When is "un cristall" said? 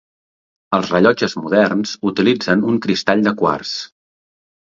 2.71-3.23